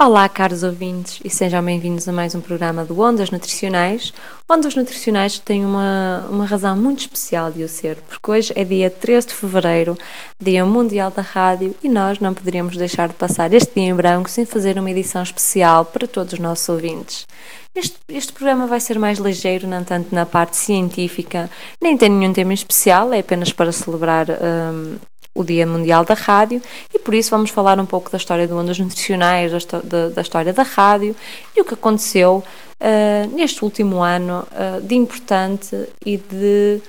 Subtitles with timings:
[0.00, 4.14] Olá, caros ouvintes, e sejam bem-vindos a mais um programa do Ondas Nutricionais.
[4.48, 8.90] Ondas Nutricionais tem uma, uma razão muito especial de o ser, porque hoje é dia
[8.90, 9.98] 13 de fevereiro,
[10.40, 14.30] Dia Mundial da Rádio, e nós não poderíamos deixar de passar este dia em branco
[14.30, 17.26] sem fazer uma edição especial para todos os nossos ouvintes.
[17.74, 21.50] Este, este programa vai ser mais ligeiro, não tanto na parte científica,
[21.82, 24.28] nem tem nenhum tema especial, é apenas para celebrar.
[24.30, 24.96] Um,
[25.38, 26.60] o Dia Mundial da Rádio
[26.92, 30.20] e por isso vamos falar um pouco da história do Ondas Nutricionais, da, da, da
[30.20, 31.14] história da rádio
[31.56, 32.42] e o que aconteceu
[32.80, 36.82] uh, neste último ano uh, de importante e de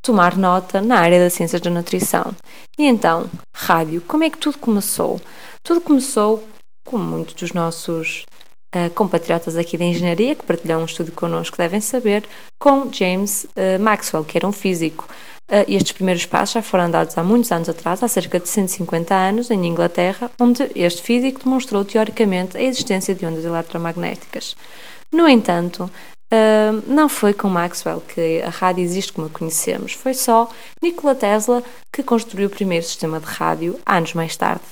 [0.00, 2.34] tomar nota na área das ciências da nutrição.
[2.78, 5.20] E então, rádio, como é que tudo começou?
[5.62, 6.42] Tudo começou,
[6.86, 8.24] como muitos dos nossos
[8.74, 12.24] uh, compatriotas aqui da engenharia, que partilham um estudo connosco, devem saber,
[12.58, 13.46] com James
[13.80, 15.06] Maxwell, que era um físico.
[15.52, 19.14] Uh, estes primeiros passos já foram dados há muitos anos atrás, há cerca de 150
[19.14, 24.56] anos, em Inglaterra, onde este físico demonstrou teoricamente a existência de ondas eletromagnéticas.
[25.12, 25.90] No entanto,
[26.32, 30.48] uh, não foi com Maxwell que a rádio existe como a conhecemos, foi só
[30.82, 31.62] Nikola Tesla
[31.92, 34.62] que construiu o primeiro sistema de rádio anos mais tarde.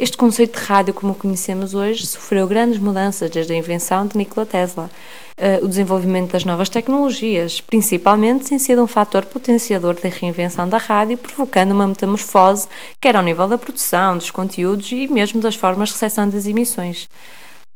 [0.00, 4.16] Este conceito de rádio, como o conhecemos hoje, sofreu grandes mudanças desde a invenção de
[4.16, 4.90] Nikola Tesla.
[5.36, 10.78] Uh, o desenvolvimento das novas tecnologias, principalmente, tem sido um fator potenciador da reinvenção da
[10.78, 12.66] rádio, provocando uma metamorfose,
[12.98, 17.06] quer ao nível da produção, dos conteúdos e mesmo das formas de recepção das emissões.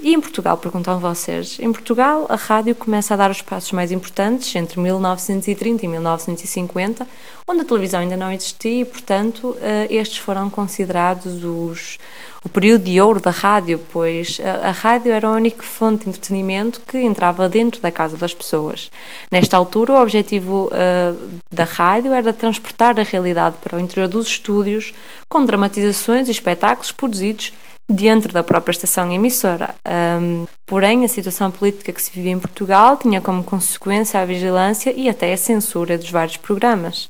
[0.00, 3.92] E em Portugal, perguntam vocês, em Portugal a rádio começa a dar os passos mais
[3.92, 7.06] importantes entre 1930 e 1950,
[7.46, 11.98] onde a televisão ainda não existia e, portanto, eh, estes foram considerados os,
[12.44, 16.10] o período de ouro da rádio, pois a, a rádio era a única fonte de
[16.10, 18.90] entretenimento que entrava dentro da casa das pessoas.
[19.30, 24.26] Nesta altura, o objetivo uh, da rádio era transportar a realidade para o interior dos
[24.26, 24.92] estúdios,
[25.28, 27.52] com dramatizações e espetáculos produzidos
[27.88, 29.74] dentro da própria estação emissora.
[30.20, 34.92] Um, porém, a situação política que se vivia em Portugal tinha como consequência a vigilância
[34.96, 37.08] e até a censura dos vários programas.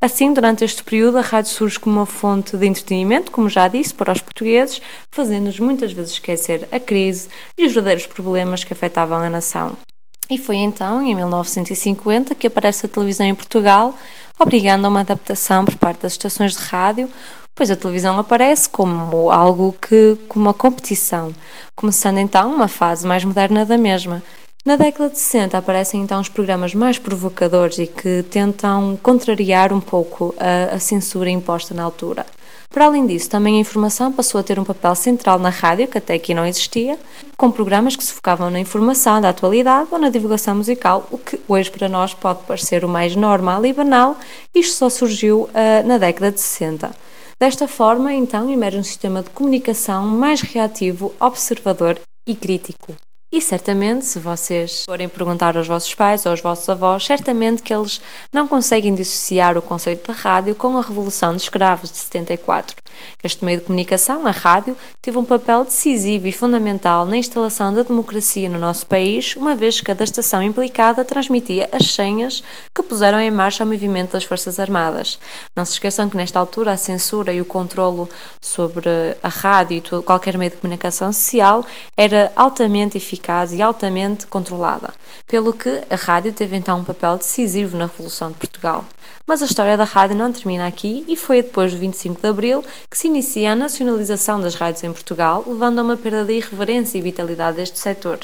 [0.00, 3.94] Assim, durante este período, a rádio surge como uma fonte de entretenimento, como já disse,
[3.94, 4.80] para os portugueses,
[5.10, 9.76] fazendo-nos muitas vezes esquecer a crise e os verdadeiros problemas que afetavam a nação.
[10.28, 13.94] E foi então, em 1950, que aparece a televisão em Portugal,
[14.38, 17.08] obrigando a uma adaptação por parte das estações de rádio,
[17.54, 21.34] pois a televisão aparece como algo que, como uma competição,
[21.74, 24.22] começando então uma fase mais moderna da mesma.
[24.64, 29.80] Na década de 60 aparecem então os programas mais provocadores e que tentam contrariar um
[29.80, 32.24] pouco a, a censura imposta na altura.
[32.70, 35.98] Para além disso, também a informação passou a ter um papel central na rádio, que
[35.98, 36.98] até aqui não existia,
[37.36, 41.38] com programas que se focavam na informação da atualidade ou na divulgação musical, o que
[41.46, 44.16] hoje para nós pode parecer o mais normal e banal,
[44.52, 46.90] isto só surgiu uh, na década de 60.
[47.40, 52.94] Desta forma, então, emerge um sistema de comunicação mais reativo, observador e crítico.
[53.32, 57.74] E certamente, se vocês forem perguntar aos vossos pais ou aos vossos avós, certamente que
[57.74, 58.00] eles
[58.32, 62.76] não conseguem dissociar o conceito da rádio com a Revolução dos Escravos de 74.
[63.22, 67.82] Este meio de comunicação, a rádio, teve um papel decisivo e fundamental na instalação da
[67.82, 72.42] democracia no nosso país, uma vez que cada estação implicada transmitia as senhas
[72.74, 75.18] que puseram em marcha o movimento das Forças Armadas.
[75.54, 78.08] Não se esqueçam que nesta altura a censura e o controlo
[78.40, 78.88] sobre
[79.22, 81.64] a rádio e qualquer meio de comunicação social
[81.96, 84.92] era altamente eficaz e altamente controlada,
[85.26, 88.84] pelo que a rádio teve então um papel decisivo na Revolução de Portugal.
[89.26, 92.62] Mas a história da rádio não termina aqui e foi depois do 25 de Abril
[92.90, 96.98] que se inicia a nacionalização das rádios em Portugal, levando a uma perda de irreverência
[96.98, 98.20] e vitalidade deste setor.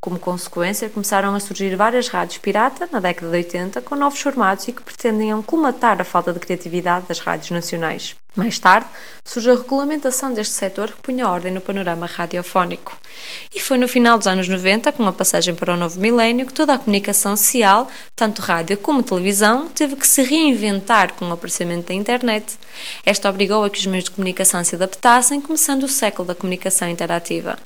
[0.00, 4.68] Como consequência, começaram a surgir várias rádios pirata na década de 80 com novos formatos
[4.68, 8.16] e que pretendiam colmatar a falta de criatividade das rádios nacionais.
[8.36, 8.86] Mais tarde,
[9.24, 12.96] surge a regulamentação deste setor que punha ordem no panorama radiofónico.
[13.52, 16.52] E foi no final dos anos 90, com a passagem para o novo milénio, que
[16.52, 21.88] toda a comunicação social, tanto rádio como televisão, teve que se reinventar com o aparecimento
[21.88, 22.56] da internet.
[23.04, 26.88] Esta obrigou a que os meios de comunicação se adaptassem, começando o século da comunicação
[26.88, 27.58] interativa.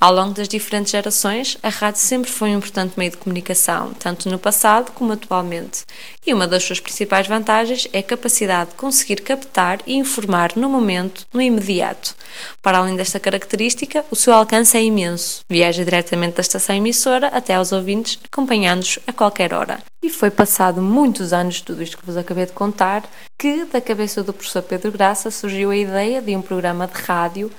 [0.00, 4.28] Ao longo das diferentes gerações, a rádio sempre foi um importante meio de comunicação, tanto
[4.28, 5.84] no passado como atualmente.
[6.24, 10.68] E uma das suas principais vantagens é a capacidade de conseguir captar e informar no
[10.68, 12.14] momento, no imediato.
[12.62, 15.40] Para além desta característica, o seu alcance é imenso.
[15.48, 19.78] Viaja diretamente da estação emissora até aos ouvintes, acompanhando-os a qualquer hora.
[20.00, 23.02] E foi passado muitos anos de tudo isto que vos acabei de contar
[23.36, 27.50] que, da cabeça do professor Pedro Graça, surgiu a ideia de um programa de rádio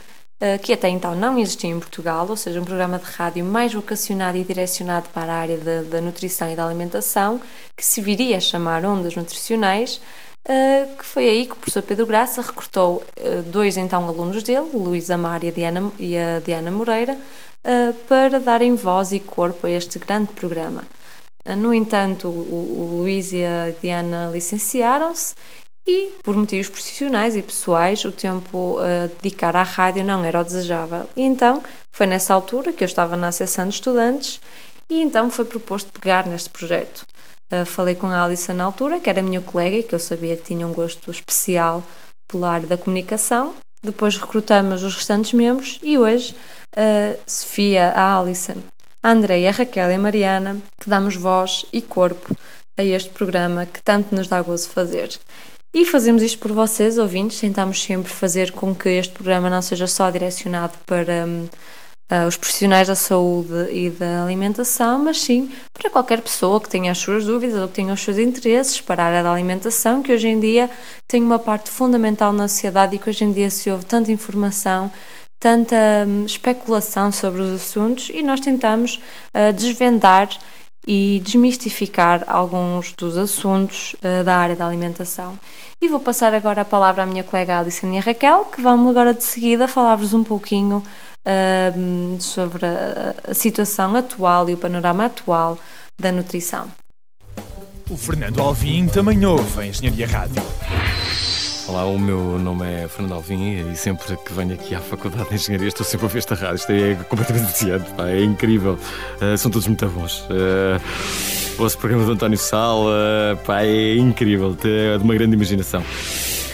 [0.61, 4.37] que até então não existia em Portugal, ou seja, um programa de rádio mais vocacionado
[4.37, 7.41] e direcionado para a área da, da nutrição e da alimentação,
[7.75, 9.99] que se viria a chamar Ondas Nutricionais,
[10.97, 13.03] que foi aí que o professor Pedro Graça recrutou
[13.51, 17.17] dois então alunos dele, Luís Amar e a Diana, e a Diana Moreira,
[18.07, 20.83] para darem voz e corpo a este grande programa.
[21.57, 25.35] No entanto, o Luís e a Diana licenciaram-se
[25.87, 30.43] e, por motivos profissionais e pessoais, o tempo a dedicar à rádio não era o
[30.43, 31.09] desejável.
[31.15, 34.39] E então, foi nessa altura que eu estava na Associação de Estudantes
[34.89, 37.05] e então foi proposto pegar neste projeto.
[37.51, 40.37] Uh, falei com a Alissa na altura, que era minha colega e que eu sabia
[40.37, 41.83] que tinha um gosto especial
[42.27, 43.55] pela área da comunicação.
[43.83, 46.35] Depois recrutamos os restantes membros e hoje
[46.75, 48.57] a Sofia, a Alison,
[49.01, 52.35] a Andreia, a Raquel e a Mariana, que damos voz e corpo
[52.77, 55.09] a este programa que tanto nos dá gozo fazer.
[55.73, 57.39] E fazemos isto por vocês, ouvintes.
[57.39, 61.47] Tentamos sempre fazer com que este programa não seja só direcionado para um,
[62.11, 66.91] uh, os profissionais da saúde e da alimentação, mas sim para qualquer pessoa que tenha
[66.91, 70.11] as suas dúvidas ou que tenha os seus interesses para a área da alimentação, que
[70.11, 70.69] hoje em dia
[71.07, 74.91] tem uma parte fundamental na sociedade e que hoje em dia se ouve tanta informação
[75.39, 75.75] tanta
[76.05, 78.99] um, especulação sobre os assuntos e nós tentamos
[79.33, 80.29] uh, desvendar
[80.91, 85.37] e desmistificar alguns dos assuntos uh, da área da alimentação.
[85.79, 88.89] E vou passar agora a palavra à minha colega Alison e a Raquel, que vão
[88.89, 95.05] agora de seguida falar-vos um pouquinho uh, sobre a, a situação atual e o panorama
[95.05, 95.59] atual
[95.95, 96.67] da nutrição.
[97.87, 100.41] O Fernando Alvim também ouve a Engenharia Rádio.
[101.69, 105.35] Olá, o meu nome é Fernando Alvim e sempre que venho aqui à Faculdade de
[105.35, 106.55] Engenharia estou sempre a ouvir esta rádio.
[106.55, 108.73] Isto é completamente viciante, pá, é incrível.
[109.21, 110.21] Uh, são todos muito bons.
[110.21, 110.81] Uh,
[111.59, 115.83] ouço o programa do António Sal, uh, pá, é incrível, é de uma grande imaginação.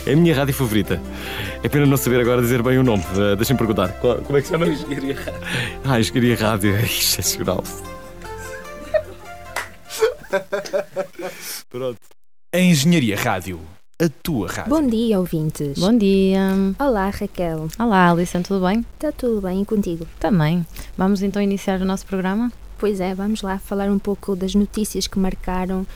[0.06, 1.02] É a minha rádio favorita.
[1.64, 3.06] É pena não saber agora dizer bem o nome.
[3.14, 3.94] Uh, Deixem-me perguntar.
[4.02, 4.68] Qual, como é que se chama?
[4.68, 5.42] Engenharia Rádio.
[5.86, 7.64] Ah, Engenharia Rádio, é excepcional.
[11.70, 12.00] Pronto.
[12.54, 13.62] A Engenharia Rádio
[13.98, 14.70] a tua rádio.
[14.70, 15.80] Bom dia, ouvintes.
[15.80, 16.42] Bom dia.
[16.78, 17.70] Olá, Raquel.
[17.80, 18.86] Olá, Alison, tudo bem?
[18.96, 20.06] Está tudo bem e contigo?
[20.20, 20.66] Também.
[20.98, 22.52] Vamos então iniciar o nosso programa?
[22.78, 25.88] Pois é, vamos lá falar um pouco das notícias que marcaram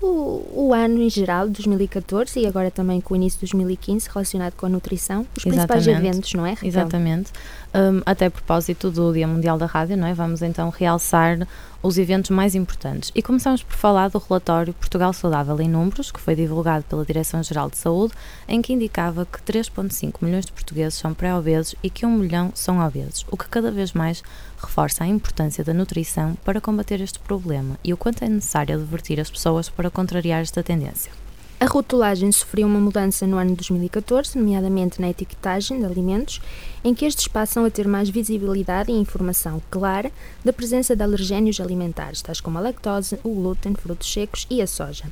[0.00, 4.54] o, o, ano em geral, 2014 e agora também com o início de 2015 relacionado
[4.54, 5.68] com a nutrição, os Exatamente.
[5.68, 6.50] principais eventos, não é?
[6.50, 6.68] Raquel?
[6.68, 7.32] Exatamente.
[7.74, 10.14] Um, até a propósito do Dia Mundial da Rádio, não é?
[10.14, 11.46] Vamos então realçar
[11.86, 13.12] os eventos mais importantes.
[13.14, 17.70] E começamos por falar do relatório Portugal Saudável em Números, que foi divulgado pela Direção-Geral
[17.70, 18.12] de Saúde,
[18.48, 22.84] em que indicava que 3,5 milhões de portugueses são pré-obesos e que 1 milhão são
[22.84, 24.22] obesos, o que cada vez mais
[24.60, 29.20] reforça a importância da nutrição para combater este problema e o quanto é necessário advertir
[29.20, 31.25] as pessoas para contrariar esta tendência.
[31.58, 36.38] A rotulagem sofreu uma mudança no ano de 2014, nomeadamente na etiquetagem de alimentos,
[36.84, 40.12] em que estes passam a ter mais visibilidade e informação clara
[40.44, 44.66] da presença de alergénios alimentares, tais como a lactose, o glúten, frutos secos e a
[44.66, 45.04] soja.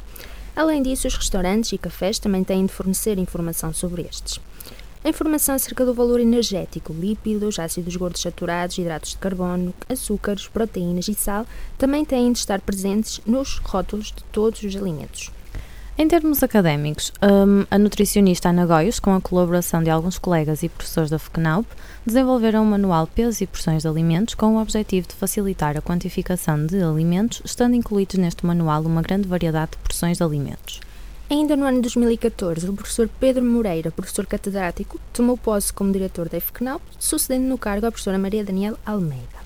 [0.55, 4.39] Além disso, os restaurantes e cafés também têm de fornecer informação sobre estes.
[5.03, 11.09] A informação acerca do valor energético, lípidos, ácidos gordos saturados, hidratos de carbono, açúcares, proteínas
[11.09, 11.47] e sal
[11.79, 15.31] também têm de estar presentes nos rótulos de todos os alimentos.
[15.97, 20.69] Em termos académicos, um, a nutricionista Ana Goios, com a colaboração de alguns colegas e
[20.69, 21.65] professores da FECNAUP,
[22.05, 26.67] desenvolveram um manual Pesos e Porções de Alimentos com o objetivo de facilitar a quantificação
[26.67, 30.81] de alimentos, estando incluídos neste manual uma grande variedade de porções de alimentos.
[31.31, 36.29] Ainda no ano de 2014, o professor Pedro Moreira, professor catedrático, tomou posse como diretor
[36.29, 39.44] da FECNAUP, sucedendo no cargo a professora Maria Daniel Almeida.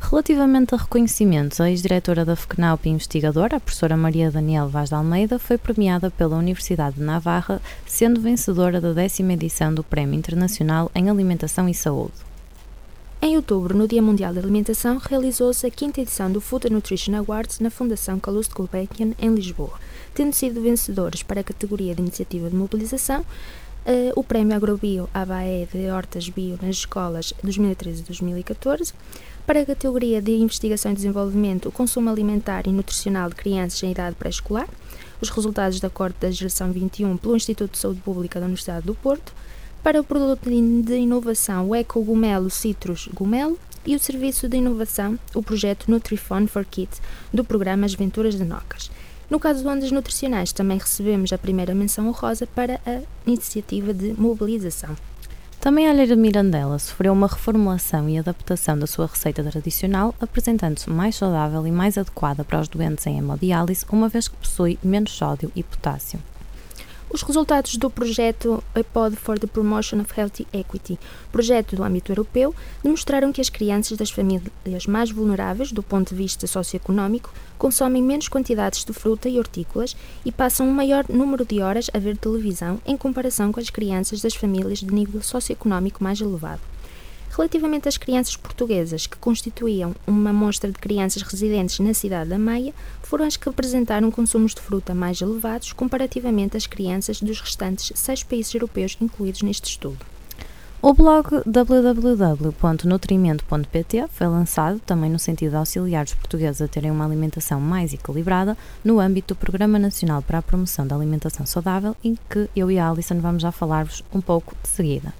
[0.00, 4.94] Relativamente a reconhecimentos, a ex-diretora da FECNAUP e investigadora, a professora Maria Daniel Vaz de
[4.94, 10.90] Almeida, foi premiada pela Universidade de Navarra, sendo vencedora da décima edição do Prémio Internacional
[10.94, 12.14] em Alimentação e Saúde.
[13.22, 17.14] Em outubro, no Dia Mundial da Alimentação, realizou-se a quinta edição do Food and Nutrition
[17.14, 19.78] Awards na Fundação Calouste Gulbenkian, em Lisboa,
[20.14, 23.24] tendo sido vencedores para a categoria de Iniciativa de Mobilização
[23.80, 28.92] Uh, o Prémio Agrobio ABAE de Hortas Bio nas escolas 2013-2014,
[29.50, 33.90] para a categoria de Investigação e Desenvolvimento, o consumo alimentar e nutricional de crianças em
[33.90, 34.68] idade pré-escolar,
[35.20, 38.94] os resultados da Corte da Geração 21 pelo Instituto de Saúde Pública da Universidade do
[38.94, 39.32] Porto,
[39.82, 45.18] para o produto de inovação o Eco Gumelo Citrus Gumelo e o serviço de inovação,
[45.34, 47.02] o projeto Nutrifone for Kids,
[47.34, 48.88] do programa As Venturas de Nocas.
[49.28, 54.12] No caso de ondas nutricionais, também recebemos a primeira menção honrosa para a iniciativa de
[54.12, 54.96] mobilização.
[55.60, 60.88] Também a alheira de Mirandela sofreu uma reformulação e adaptação da sua receita tradicional, apresentando-se
[60.88, 65.12] mais saudável e mais adequada para os doentes em hemodiálise, uma vez que possui menos
[65.12, 66.18] sódio e potássio.
[67.12, 70.98] Os resultados do projeto iPod for the Promotion of Healthy Equity,
[71.32, 76.14] projeto do âmbito europeu, demonstraram que as crianças das famílias mais vulneráveis do ponto de
[76.14, 81.60] vista socioeconómico consomem menos quantidades de fruta e hortícolas e passam um maior número de
[81.60, 86.20] horas a ver televisão em comparação com as crianças das famílias de nível socioeconómico mais
[86.20, 86.60] elevado.
[87.30, 92.74] Relativamente às crianças portuguesas, que constituíam uma amostra de crianças residentes na cidade da Meia,
[93.02, 98.22] foram as que apresentaram consumos de fruta mais elevados comparativamente às crianças dos restantes seis
[98.22, 100.04] países europeus incluídos neste estudo.
[100.82, 107.04] O blog www.nutrimento.pt foi lançado também no sentido de auxiliar os portugueses a terem uma
[107.04, 112.16] alimentação mais equilibrada no âmbito do Programa Nacional para a Promoção da Alimentação Saudável, em
[112.30, 115.12] que eu e a Alison vamos já falar-vos um pouco de seguida.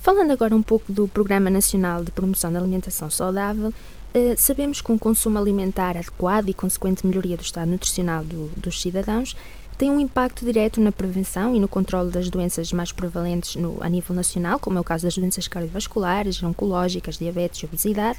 [0.00, 3.70] Falando agora um pouco do Programa Nacional de Promoção da Alimentação Saudável,
[4.14, 8.80] eh, sabemos que um consumo alimentar adequado e consequente melhoria do estado nutricional do, dos
[8.80, 9.36] cidadãos
[9.80, 13.88] tem um impacto direto na prevenção e no controle das doenças mais prevalentes no, a
[13.88, 18.18] nível nacional, como é o caso das doenças cardiovasculares, oncológicas, diabetes e obesidade,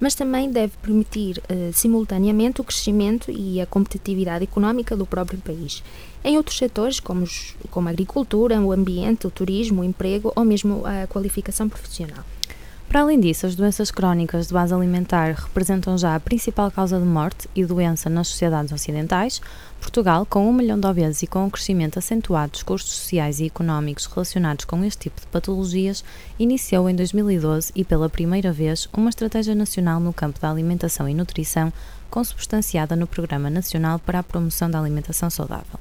[0.00, 5.84] mas também deve permitir uh, simultaneamente o crescimento e a competitividade económica do próprio país.
[6.24, 10.46] Em outros setores, como, os, como a agricultura, o ambiente, o turismo, o emprego ou
[10.46, 12.24] mesmo a qualificação profissional.
[12.92, 17.06] Para além disso, as doenças crónicas de base alimentar representam já a principal causa de
[17.06, 19.40] morte e doença nas sociedades ocidentais.
[19.80, 23.40] Portugal, com um milhão de obesos e com o um crescimento acentuado dos custos sociais
[23.40, 26.04] e económicos relacionados com este tipo de patologias,
[26.38, 31.14] iniciou em 2012 e pela primeira vez uma estratégia nacional no campo da alimentação e
[31.14, 31.72] nutrição,
[32.10, 35.80] consubstanciada no Programa Nacional para a Promoção da Alimentação Saudável.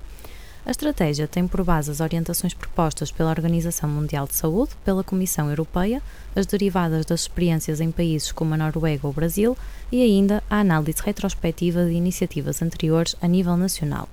[0.63, 5.49] A estratégia tem por base as orientações propostas pela Organização Mundial de Saúde, pela Comissão
[5.49, 6.03] Europeia,
[6.35, 9.57] as derivadas das experiências em países como a Noruega ou o Brasil
[9.91, 14.07] e ainda a análise retrospectiva de iniciativas anteriores a nível nacional.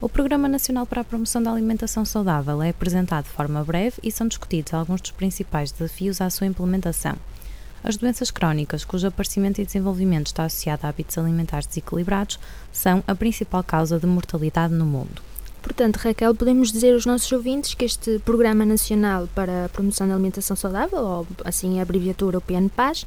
[0.00, 4.12] O Programa Nacional para a Promoção da Alimentação Saudável é apresentado de forma breve e
[4.12, 7.16] são discutidos alguns dos principais desafios à sua implementação.
[7.82, 12.38] As doenças crónicas, cujo aparecimento e desenvolvimento está associado a hábitos alimentares desequilibrados,
[12.72, 15.33] são a principal causa de mortalidade no mundo.
[15.64, 20.12] Portanto, Raquel, podemos dizer aos nossos ouvintes que este Programa Nacional para a Promoção da
[20.12, 23.06] Alimentação Saudável, ou assim a abreviatura o PNPAS,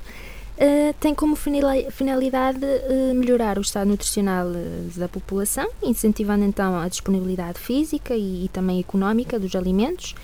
[0.58, 6.88] Uh, tem como finalidade uh, melhorar o estado nutricional uh, da população, incentivando então a
[6.88, 10.16] disponibilidade física e, e também económica dos alimentos,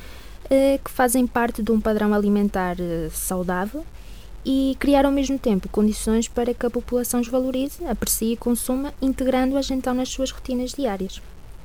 [0.84, 2.78] que fazem parte de um padrão alimentar
[3.12, 3.86] saudável
[4.44, 8.94] e criar ao mesmo tempo condições para que a população os valorize, aprecie e consuma,
[9.02, 11.22] integrando-as então nas suas rotinas diárias.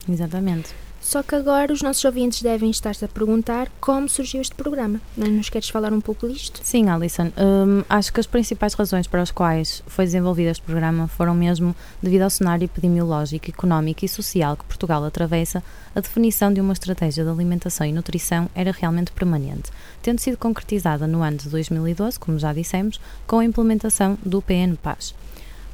[0.09, 0.75] Exatamente.
[1.01, 5.01] Só que agora os nossos ouvintes devem estar-se a perguntar como surgiu este programa.
[5.17, 6.61] Não nos queres falar um pouco disto?
[6.63, 7.33] Sim, Alison.
[7.39, 11.75] Hum, acho que as principais razões para as quais foi desenvolvido este programa foram mesmo
[12.03, 15.63] devido ao cenário epidemiológico, económico e social que Portugal atravessa,
[15.95, 19.71] a definição de uma estratégia de alimentação e nutrição era realmente permanente,
[20.03, 25.15] tendo sido concretizada no ano de 2012, como já dissemos, com a implementação do PNPAS.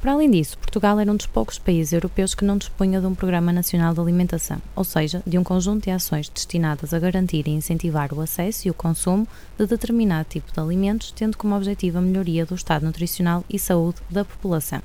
[0.05, 3.15] Para além disso, Portugal era um dos poucos países europeus que não dispunha de um
[3.15, 7.49] Programa Nacional de Alimentação, ou seja, de um conjunto de ações destinadas a garantir e
[7.49, 12.01] incentivar o acesso e o consumo de determinado tipo de alimentos, tendo como objetivo a
[12.01, 14.79] melhoria do estado nutricional e saúde da população.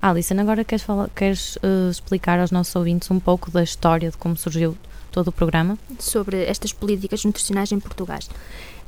[0.00, 4.16] Alison, agora queres, falar, queres uh, explicar aos nossos ouvintes um pouco da história de
[4.16, 4.74] como surgiu
[5.12, 5.76] todo o programa?
[5.98, 8.20] Sobre estas políticas nutricionais em Portugal.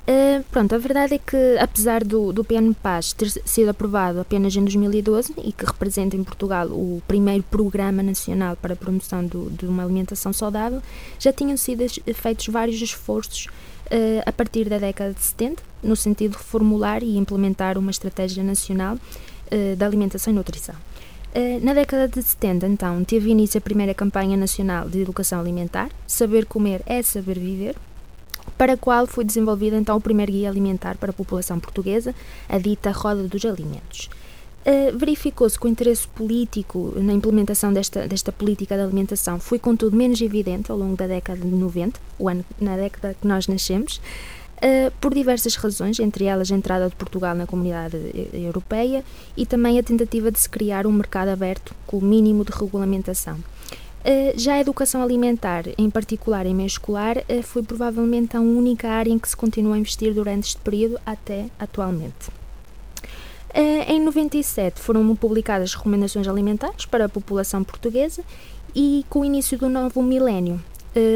[0.02, 5.32] Uh, pronto, a verdade é que, apesar do, do ter sido aprovado apenas em 2012
[5.44, 9.84] e que representa em Portugal o primeiro programa nacional para a promoção do, de uma
[9.84, 10.82] alimentação saudável,
[11.20, 16.36] já tinham sido feitos vários esforços uh, a partir da década de 70, no sentido
[16.36, 20.74] de formular e implementar uma estratégia nacional uh, de alimentação e nutrição.
[21.62, 26.44] Na década de 70, então, teve início a primeira campanha nacional de educação alimentar, Saber
[26.44, 27.74] Comer é Saber Viver,
[28.56, 32.14] para a qual foi desenvolvido então o primeiro guia alimentar para a população portuguesa,
[32.48, 34.08] a dita Roda dos Alimentos.
[34.64, 39.96] Uh, Verificou-se que o interesse político na implementação desta, desta política de alimentação foi, contudo,
[39.96, 43.96] menos evidente ao longo da década de 90, o ano, na década que nós nascemos,
[44.58, 47.96] uh, por diversas razões, entre elas a entrada de Portugal na comunidade
[48.32, 49.04] europeia
[49.36, 53.38] e também a tentativa de se criar um mercado aberto com o mínimo de regulamentação.
[54.04, 58.88] Eh, já a educação alimentar, em particular em meio escolar, eh, foi provavelmente a única
[58.88, 62.30] área em que se continua a investir durante este período até atualmente.
[63.54, 68.24] Eh, em 97 foram publicadas recomendações alimentares para a população portuguesa
[68.74, 70.60] e com o início do novo milénio,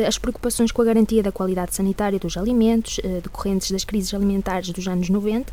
[0.07, 4.87] as preocupações com a garantia da qualidade sanitária dos alimentos, decorrentes das crises alimentares dos
[4.87, 5.52] anos 90,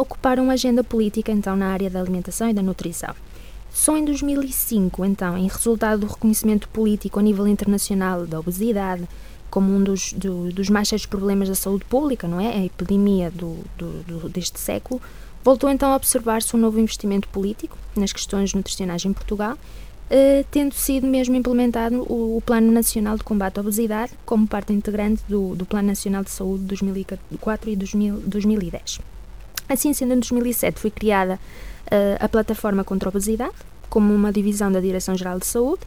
[0.00, 3.14] ocuparam a agenda política então na área da alimentação e da nutrição.
[3.72, 9.08] Só em 2005, então, em resultado do reconhecimento político a nível internacional da obesidade
[9.50, 12.48] como um dos, do, dos mais sérios problemas da saúde pública, não é?
[12.48, 15.00] A epidemia do, do, do deste século,
[15.44, 19.58] voltou então a observar-se um novo investimento político nas questões nutricionais em Portugal,
[20.08, 24.72] eh, tendo sido mesmo implementado o, o, Plano Nacional de Combate à Obesidade como parte
[24.72, 29.00] integrante do, do Plano Nacional de Saúde de 2004 e 2000, 2010.
[29.68, 31.38] Assim sendo, em 2007 foi criada
[32.20, 33.54] a Plataforma contra a Obesidade,
[33.88, 35.82] como uma divisão da Direção-Geral de Saúde,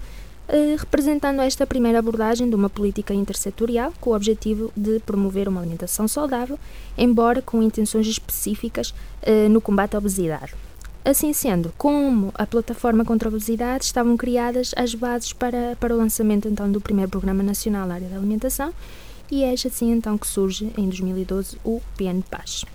[0.47, 5.61] uh, representando esta primeira abordagem de uma política intersetorial com o objetivo de promover uma
[5.61, 6.59] alimentação saudável,
[6.97, 10.53] embora com intenções específicas uh, no combate à obesidade.
[11.03, 15.97] Assim sendo, como a plataforma contra a obesidade, estavam criadas as bases para, para o
[15.97, 18.73] lançamento então do primeiro Programa Nacional na área da alimentação
[19.31, 22.65] e é assim então que surge em 2012 o PNPAS.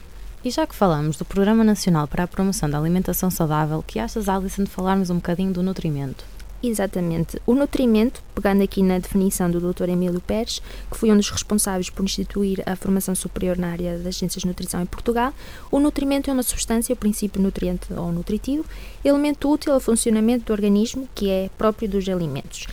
[0.42, 4.26] E já que falamos do Programa Nacional para a Promoção da Alimentação Saudável, que achas,
[4.26, 6.24] Alison, de falarmos um bocadinho do nutrimento?
[6.62, 7.38] Exatamente.
[7.46, 9.90] O nutrimento, pegando aqui na definição do Dr.
[9.90, 14.16] Emílio Pérez, que foi um dos responsáveis por instituir a formação superior na área das
[14.16, 15.34] ciências de nutrição em Portugal,
[15.70, 18.64] o nutrimento é uma substância, o princípio nutriente ou nutritivo,
[19.04, 22.66] elemento útil ao funcionamento do organismo, que é próprio dos alimentos.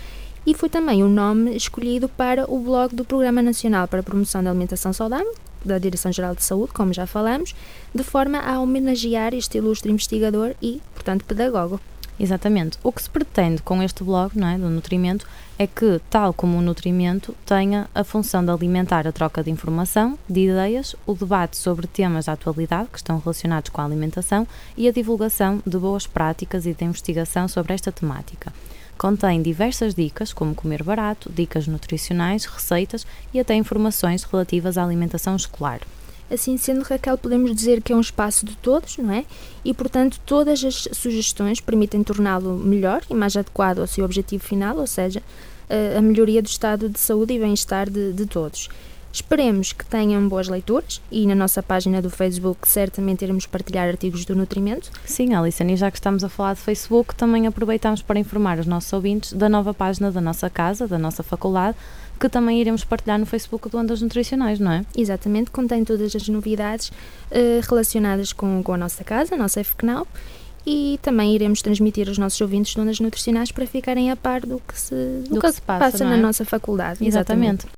[0.46, 4.42] E foi também o nome escolhido para o blog do Programa Nacional para a Promoção
[4.42, 5.34] da Alimentação Saudável,
[5.64, 7.56] da Direção-Geral de Saúde, como já falamos,
[7.94, 11.80] de forma a homenagear este ilustre investigador e, portanto, pedagogo.
[12.20, 12.80] Exatamente.
[12.84, 15.28] O que se pretende com este blog não é, do nutrimento
[15.60, 20.18] é que, tal como o nutrimento, tenha a função de alimentar a troca de informação,
[20.28, 24.88] de ideias, o debate sobre temas da atualidade que estão relacionados com a alimentação e
[24.88, 28.52] a divulgação de boas práticas e de investigação sobre esta temática.
[28.98, 35.36] Contém diversas dicas, como comer barato, dicas nutricionais, receitas e até informações relativas à alimentação
[35.36, 35.82] escolar.
[36.30, 39.24] Assim sendo, Raquel, podemos dizer que é um espaço de todos, não é?
[39.64, 44.78] E, portanto, todas as sugestões permitem torná-lo melhor e mais adequado ao seu objetivo final,
[44.78, 45.22] ou seja,
[45.98, 48.68] a melhoria do estado de saúde e bem-estar de, de todos.
[49.18, 54.24] Esperemos que tenham boas leituras e na nossa página do Facebook certamente iremos partilhar artigos
[54.26, 54.92] do nutrimento.
[55.06, 58.68] Sim, Alison, e já que estamos a falar de Facebook, também aproveitamos para informar os
[58.68, 61.76] nossos ouvintes da nova página da nossa casa, da nossa faculdade,
[62.20, 64.86] que também iremos partilhar no Facebook do Ondas Nutricionais, não é?
[64.96, 70.08] Exatamente, contém todas as novidades uh, relacionadas com, com a nossa casa, a nossa FCNAL,
[70.64, 74.60] e também iremos transmitir aos nossos ouvintes de ondas nutricionais para ficarem a par do
[74.60, 76.08] que se, do, do que, que se passa, passa é?
[76.08, 77.04] na nossa faculdade.
[77.04, 77.66] Exatamente.
[77.66, 77.77] Exatamente.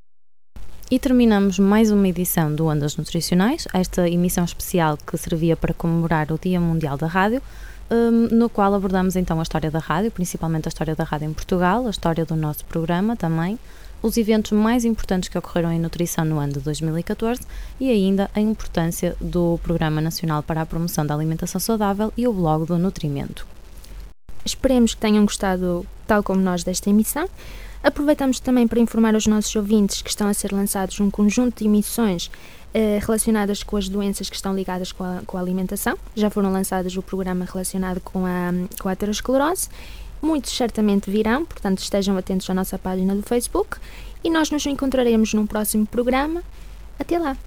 [0.92, 6.32] E terminamos mais uma edição do Ondas Nutricionais, esta emissão especial que servia para comemorar
[6.32, 7.44] o Dia Mundial da Rádio,
[7.92, 11.34] um, no qual abordamos então a história da rádio, principalmente a história da rádio em
[11.34, 13.60] Portugal, a história do nosso programa também,
[14.02, 17.42] os eventos mais importantes que ocorreram em nutrição no ano de 2014
[17.80, 22.34] e ainda a importância do Programa Nacional para a Promoção da Alimentação Saudável e o
[22.34, 23.46] blog do Nutrimento.
[24.44, 27.30] Esperemos que tenham gostado, tal como nós, desta emissão.
[27.84, 31.66] Aproveitamos também para informar os nossos ouvintes que estão a ser lançados um conjunto de
[31.66, 32.30] emissões
[32.74, 35.98] eh, relacionadas com as doenças que estão ligadas com a, com a, alimentação.
[36.16, 39.70] Já foram lançados o programa relacionado com a, com a aterosclerose
[40.22, 43.78] Muitos certamente virão, portanto estejam atentos à nossa página do Facebook
[44.24, 46.44] e nós nos encontraremos num próximo programa.
[47.00, 47.38] Até lá!